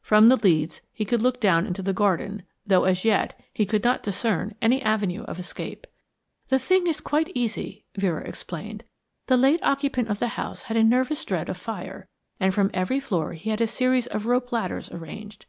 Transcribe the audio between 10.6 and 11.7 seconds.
had a nervous dread of